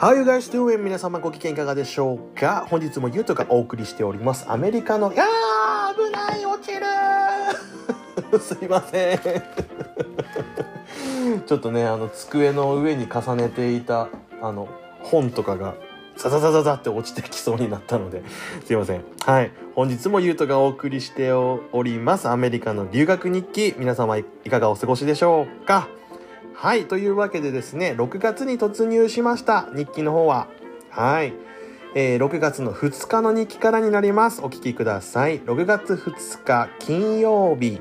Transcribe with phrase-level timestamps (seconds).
[0.00, 0.78] How you guys doing?
[0.78, 2.64] 皆様ご機嫌いかがでしょうか？
[2.70, 4.50] 本日もゆうとがお送りしております。
[4.50, 5.28] アメリカの、いやー
[6.06, 6.80] 危ない落ちる
[8.40, 9.20] すいません。
[11.44, 14.08] ちょっとね、あの、机の上に重ねていた、
[14.40, 14.68] あの、
[15.02, 15.74] 本とかが、
[16.16, 18.22] ザザザザザって落ちてきそうになったので、
[18.64, 19.04] すいません。
[19.26, 19.52] はい。
[19.74, 22.26] 本日もゆうとがお送りしております。
[22.28, 23.74] アメリカの留学日記。
[23.76, 25.88] 皆様いかがお過ごしでしょうか？
[26.60, 26.86] はい。
[26.88, 29.70] というわけでですね、6月に突入しました。
[29.74, 30.46] 日記の方は。
[30.90, 31.32] はい。
[31.94, 34.42] えー6月の2日の日記からになります。
[34.42, 35.40] お聞きください。
[35.40, 37.80] 6月2日金曜日。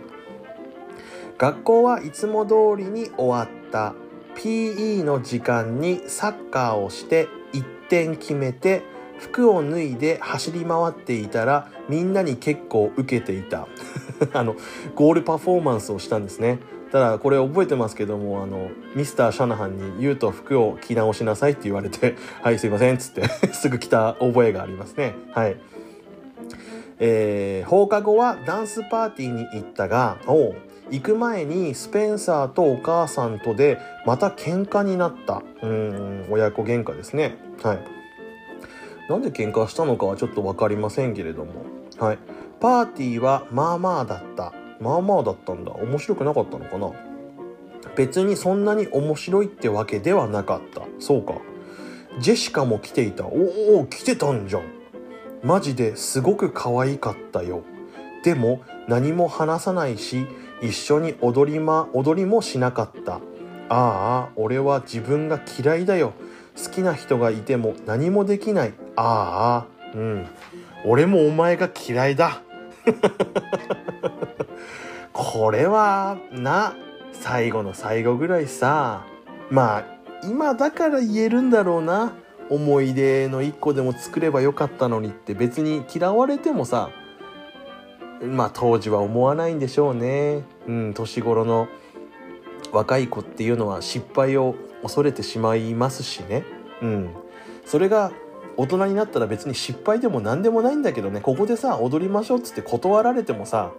[1.38, 3.96] 学校はいつも通りに終わった。
[4.36, 8.84] PE の時間にサッカーをして1点決めて
[9.18, 13.68] 服を脱いで走り回っていたらみんなに結構受けていた
[14.32, 14.56] あの
[14.96, 16.60] ゴールパフォーマンスをしたんですね
[16.92, 25.16] ただこれ覚えてますけどもあのミスター・シャナハンに言うと服を着直しなさいって言われて はいすいませんっつって すぐ着た覚えがありますね。
[25.32, 25.58] はい。
[27.02, 30.54] えー放課後はダンスパーティーに行ったがお
[30.90, 35.44] 行く前にスペンサーとお母さんとでまた喧嘩になった。
[35.62, 37.38] うん親子喧嘩ですね。
[37.64, 37.80] はい。
[39.10, 41.52] なんで喧嘩したのかはちょっと分かりませんけれども。
[42.00, 42.20] はい。
[42.60, 44.54] パーティーはまあまあだった。
[44.80, 45.72] まあまあだったんだ。
[45.72, 46.92] 面白くなかったのかな。
[47.96, 50.84] 別にそんなに面白いってわけではなかった。
[51.00, 51.34] そうか。
[52.20, 53.26] ジェシカも来ていた。
[53.26, 54.64] おお来てたんじゃん。
[55.44, 57.64] マジですごく可愛かったよ。
[58.24, 60.26] でも何も話さないし
[60.62, 63.16] 一緒に踊りま踊りもしなかった。
[63.16, 63.20] あ
[63.70, 66.14] あ俺は自分が嫌いだよ。
[66.62, 68.74] 好きな人がいても何もできない。
[68.96, 70.28] ああうん。
[70.86, 72.42] 俺もお前が嫌いだ。
[75.14, 76.76] これはな
[77.12, 79.06] 最後の最後ぐらいさ
[79.50, 79.84] まあ
[80.24, 82.14] 今だから言えるんだろうな。
[82.50, 86.90] 思い出の一個でも作ればよかったのにって別に嫌われてもさ
[88.22, 90.44] まあ当時は思わないんでしょうね。
[90.68, 91.68] うん年頃の
[92.74, 96.44] 若い子っていうのは失敗を恐れてしまいますしね。
[96.82, 97.10] うん。
[97.66, 98.12] それが
[98.58, 103.72] 大人になったら別に失敗でも何でもないんだけどねここでさ踊りましょうっつって断られてもさ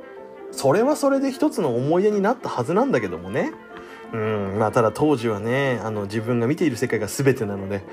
[0.53, 3.53] それはそれで一つの思い出になったはずなんだけどもね。
[4.12, 7.84] うんまあただ当時はねあの自分が見ている世界が全てなので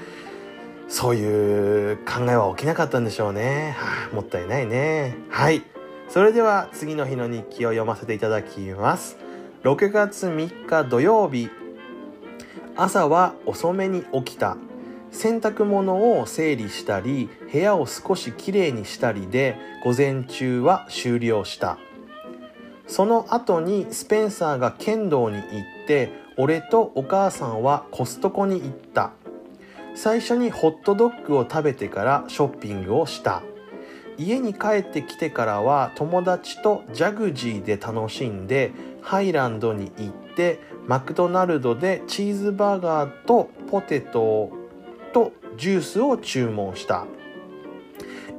[0.88, 5.16] そういう考えは起きなかったんでしょうね、はあ、もったいないね。
[5.30, 5.64] はい。
[6.08, 9.18] それでは次の日の日記を読ませていただきます。
[9.64, 11.50] 6月3日土曜日。
[12.78, 14.58] 朝は遅めに起きた。
[15.12, 21.78] 洗濯物を整理したり部屋を少しきれいにしたりで午前中は終了した。
[22.88, 25.44] その後にスペンサーが剣道に行っ
[25.88, 29.12] て俺とお母さんはコストコに行った。
[29.96, 33.42] 最初にホットドッグを食べてからショッピングをした。
[34.18, 44.52] 家に帰ってきてからは友達とジャグジーで楽しんでハイランドに行ってマクドナルドでチーズバーガーとポテト
[45.18, 47.08] とジュースを注文した。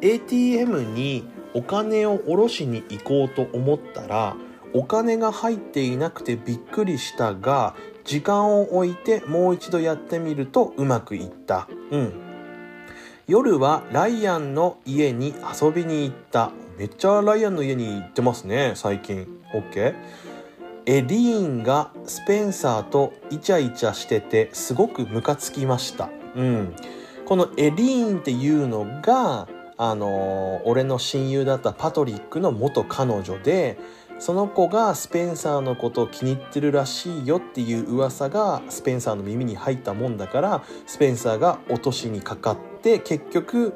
[0.01, 4.37] ATM にお金を下ろしに行こうと思ったら
[4.73, 7.75] お金が入っていなくてびっくりしたが
[8.05, 11.67] 時間を置いてもう一度やってみるとうまくいった。
[11.91, 12.13] うん。
[13.27, 16.53] 夜はライアンの家に遊びに行った。
[16.79, 19.27] めっちゃライアンの家に行ってますね最近。
[19.53, 19.97] OK
[20.87, 26.09] エリーンがスペンサーとイチャイチャしててすごくムカつきました。
[26.39, 26.77] うん
[27.27, 33.79] このエリーンっていうのがあのー俺の親友だったパトリックの元彼女で
[34.19, 43.75] その子がスペンサーのことを気に入ってるらしいよっていう噂がスペンサーの耳に入ったもんだからスペンサーが落としにかかって結局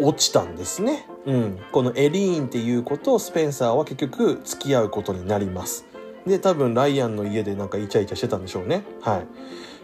[0.00, 1.06] 落ちたんですね。
[1.26, 5.86] うん、このエリーンっていう子とをスペンサーは結局付き合うことになります。
[6.26, 8.84] で多分ライアンの家でなんかイチャイチャしてたんでしょうね。
[9.00, 9.26] はい。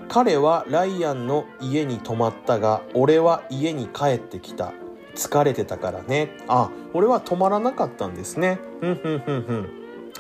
[0.09, 4.73] 彼はライアンの家に泊まったが俺は家に帰ってきた。
[5.15, 6.31] 疲れてたからね。
[6.49, 8.59] あ、俺は止まらなかったんですね。
[8.81, 9.69] ふんふんふんふん。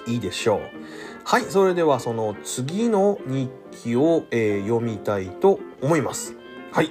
[0.06, 0.60] いいでしょう。
[1.24, 6.36] はい、それではその次の日記を、えー読みたいと思います。
[6.72, 6.90] はい、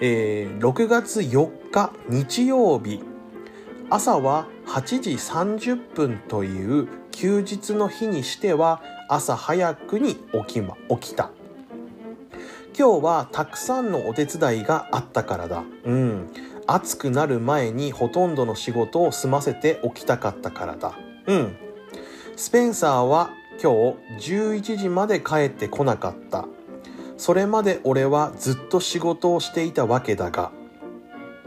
[0.00, 3.02] えー6月4日日曜日。
[3.90, 8.80] 朝は8時30分という休日の日にしては
[9.10, 11.30] 朝早くに起き,、ま、起きた。
[12.76, 15.64] 今日はたくさんのお手伝いがあったからだ。
[15.84, 16.30] うん。
[16.66, 20.98] 暑くなる前にほとんどの仕事を済ませておきたかったからだ。
[21.26, 21.56] うん。
[22.36, 23.30] スペンサーは
[23.62, 26.46] 今日11時まで帰ってこなかった。
[27.22, 30.50] それまで俺はずっと仕事をしていたわけだが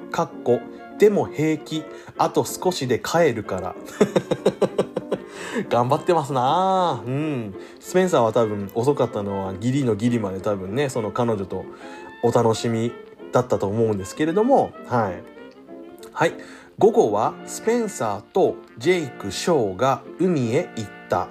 [0.09, 0.61] かっこ
[0.99, 1.83] でも平気
[2.17, 3.75] あと少しで帰るから
[5.69, 7.03] 頑張ってますな。
[7.05, 7.55] うん。
[7.79, 11.65] スペンサーは多分遅かったのはギリのギリまで多分ねその彼女と
[12.23, 12.91] お楽しみ
[13.31, 14.71] だったと思うんですけれども。
[14.87, 15.23] はい。
[16.11, 16.33] はい。
[16.77, 21.29] 午後はスペンサーとジェイク・ショーが海へ行った。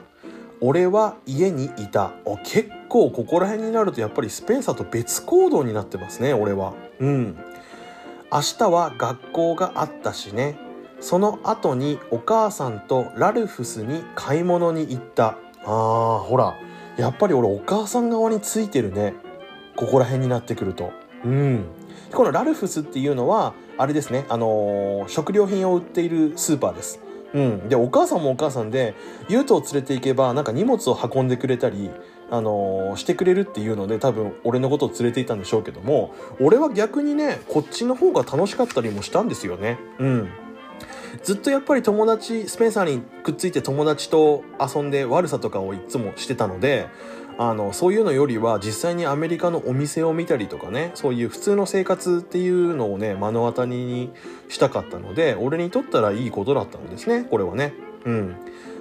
[0.61, 2.15] 俺は家にいた。
[2.27, 6.75] あ結構ここら辺になるとやっぱりスペンサーと別行動になってますね俺は。
[7.01, 7.37] うん。
[8.33, 10.59] 明日は学校があったしね。
[11.05, 15.37] その後にお母さんとラルフスに買い物に行った。
[15.63, 16.55] あーほら
[16.97, 19.13] やっぱり俺お母さん側についてるね。
[19.77, 20.93] ここら辺になってくると。
[21.23, 21.67] うん。
[22.11, 27.01] このラルフスっていうのはあれですねあのー食料品を売っているスーパーです。
[27.35, 28.95] うん、でお母さんもお母さんで
[29.29, 31.91] ユウトを連れて行けばなんか荷物を運んでくれたり、
[32.31, 39.79] あのーしてくれるっていうので多分俺のことを連れて行ったんでしょうけども俺は逆にねこっちの方が楽しかったりもしたんですよね。
[39.99, 40.29] うん。
[41.23, 46.89] ずっとやっぱり友達スペンサーにくっついて友達と遊んで悪さとかをいつもしてたので
[47.39, 54.13] あのそういうのよりは実際にアメリカのお店を見たりとかねそういう普通の生活っていうのをね目の当たりに
[54.49, 57.75] したかったので俺にとったらいいことだったんですねこれはね。
[58.05, 58.37] うん。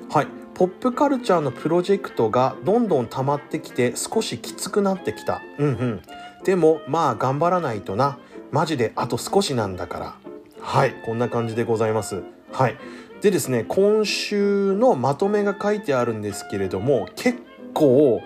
[0.10, 0.28] はい。
[0.54, 5.42] ポップカルチャーのプロジェクトがどんどん溜まってきて少しきつくなってきた。
[5.58, 6.02] うんうん。
[6.44, 8.20] でもまあ頑張らないとな。
[8.52, 10.23] マジであと少しなんだから。
[10.66, 12.24] はいこんな感じでございます。
[12.52, 12.78] はい。
[13.22, 17.40] でですね今週のまとめが書いてあるんですけれども結
[17.74, 18.22] 構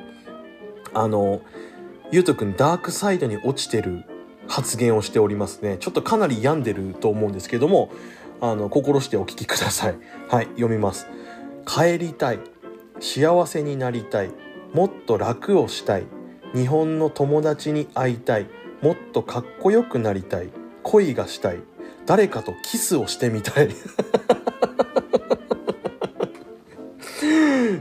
[0.94, 1.42] あの
[2.12, 4.06] ゆうとくんダークサイドに落ちてる
[4.48, 5.78] 発言をしておりますね。
[5.80, 7.92] ちょっとかなり病んでると思うんですけども
[8.39, 9.98] あの心してお聞きください。
[10.30, 11.07] はい読みます。
[11.66, 12.39] 帰りたい。
[13.00, 14.31] 幸せになりたい。
[14.74, 16.06] もっと楽をしたい。
[16.54, 18.45] 日本の友達に会いたい。
[18.84, 20.50] もっとかっこよくなりたい。
[20.84, 21.62] 恋がしたい。
[22.07, 23.69] 誰かとキスをしてみたい。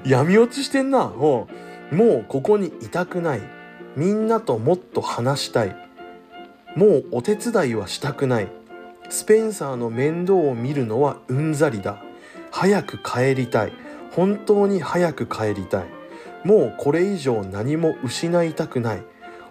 [0.04, 1.06] 闇落ちしてんな。
[1.06, 1.46] も
[1.92, 3.40] うもうここにいたくない。
[3.94, 5.76] みんなともっと話したい。
[6.74, 8.48] もうお手伝いはしたくない。
[9.08, 12.02] スペンサーの面倒を見るのはうんざりだ。
[12.50, 13.72] 早く帰りたい。
[14.10, 15.84] 本当に早く帰りたい。
[16.42, 19.04] もうこれ以上何も失いたくない。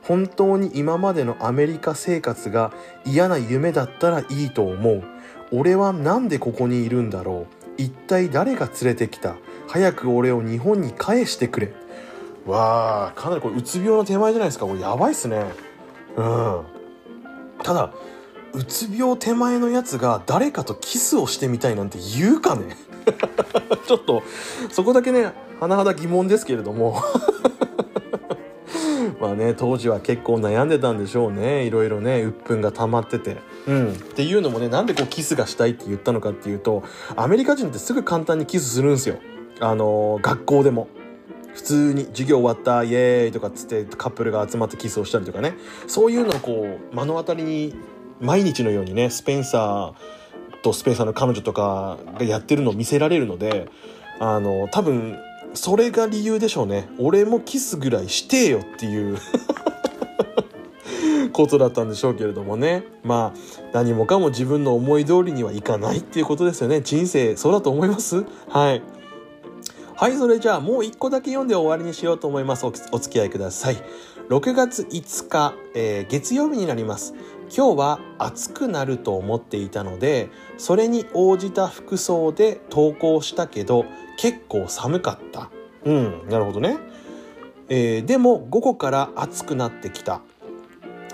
[0.07, 2.71] 本当に今までのアメリカ生活が
[3.05, 5.03] 嫌な夢だったらいいと思う。
[5.51, 7.81] 俺はなんでここにいるんだろう。
[7.81, 9.35] 一体誰が連れてきた？
[9.67, 11.73] 早く俺を日本に返してくれ。
[12.45, 14.67] わあかなりこれうつ病の手前じゃないですか。
[14.67, 15.43] これやばいっすね。
[16.15, 16.61] うん。
[17.63, 17.91] ただ
[18.53, 22.77] うつ病手前のやつが誰かとキスをしてみたいなんて言うかね。
[23.87, 24.21] ちょっと
[24.69, 27.01] そこだけね甚だ疑問ですけれども。
[29.19, 33.37] まあね当時は結構悩んでたんでしょうねいろいろね鬱憤が溜まってて。
[33.67, 36.83] うん、っていうのもねなんでこうキスがしたいって言ったのかっていうと
[37.15, 39.17] アメリカ人ってすぐ簡単にキスするんですよ
[39.59, 40.87] あのー学校でも。
[41.55, 45.55] 普通に授業終わったイエーイとかっつってカップルが集まってキスをしたりとかね
[45.87, 47.73] そういうのをこう目の当たりに
[48.19, 53.69] 毎日のようにねスペンサーとスペンサーの彼女とかがやってるのを見せられるので
[54.19, 55.17] あの多分
[55.55, 59.17] それが理由でしょうね俺もキスぐらいしてよっていう
[61.31, 63.39] ことだったんでしょうけれどもねまあ
[63.73, 68.25] 何もかも自分の思い通りにはいかないっていうことですよね人生そうだと思います？
[68.49, 68.81] はい
[69.97, 72.65] はい、それじゃあもう一個だけ読んで終わりにしようと思います。
[72.65, 73.77] おお付き合いください。
[74.27, 77.13] 6月5日、えー月曜日になります。
[77.55, 83.85] 今日は暑くなると思っていたので、それに応じた服装で投稿したけど、
[84.17, 85.49] 結構寒かった。
[85.83, 86.77] うん、なるほどね。
[87.67, 90.21] えーでも午後から暑くなってきた。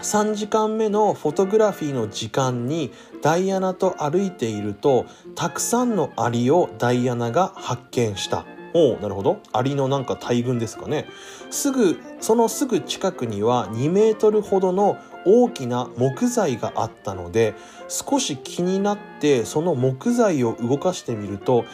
[0.02, 11.08] 3時間目のフォトグラフィーの時間にダイアナと歩いているとたくさんのアリをダイアナが発見したおおなるほどアリのなんか大群ですかね
[11.52, 17.54] すぐそのすぐ近くには2メートルほどの大きな木材があったので
[17.88, 21.66] 少し気になってその木材を動かしてみると、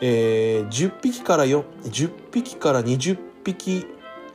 [0.00, 3.86] えー10匹からよ10匹から20匹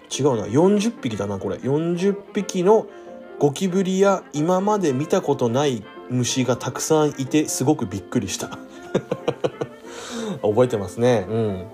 [0.09, 1.57] 違うな40匹だなこれ。
[1.57, 2.87] 40匹の
[3.39, 8.57] ゴキブリや今まで見たことない虫がたくさんいてすごくびっくりした。
[10.41, 11.25] 覚えてますね。
[11.29, 11.65] うん。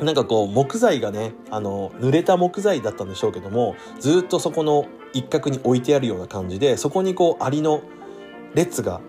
[0.00, 7.82] なんかこう木材がねあの濡れた木材だったんでしょうけどもずっとそこの一角に置いてあるような感じでそこにこうアリの
[8.54, 9.00] 列が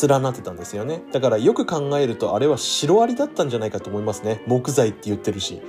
[0.00, 1.02] 連なってたんですよね。
[1.12, 4.42] だからよく考えるとあれはシロアリだったんじゃないかと思いますね。
[4.46, 5.60] 木材って言ってるし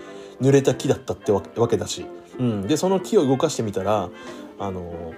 [0.41, 2.05] 濡れた木だったってわけだし、
[2.39, 4.09] うん、でその木を動かしてみたら
[4.59, 5.13] あの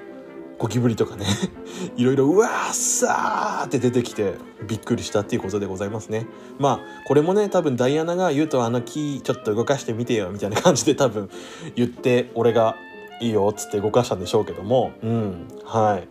[0.57, 1.25] ゴキブリとかね。
[1.97, 4.35] いろいろうわーさーって出てきて
[4.67, 6.27] びっくりしたっていうことでございますね。
[6.59, 11.29] まあこれもね多分ダイアナが言うとあの木ちょっと動かしてみてよみたいな感じで多分
[11.75, 12.75] 言って俺が
[13.19, 14.91] いいよっつって動かしたんでしょうけども。
[15.03, 15.47] うん。
[15.65, 16.07] はい。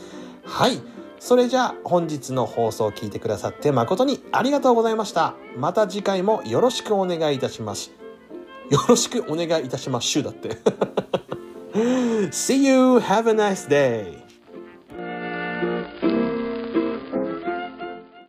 [0.44, 0.82] はい。
[1.20, 5.37] それじゃあ本日の放送を聞いてくださって誠にありがとうございました。
[5.56, 7.92] また次回もよろしくお願いいたします。
[8.68, 10.20] よろしくお願いいたします。
[10.25, 10.58] だって。
[12.32, 12.98] See you!
[12.98, 14.27] Have a nice day!